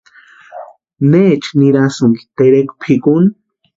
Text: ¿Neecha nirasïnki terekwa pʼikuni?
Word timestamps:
¿Neecha 1.09 1.51
nirasïnki 1.59 2.23
terekwa 2.35 2.75
pʼikuni? 2.81 3.29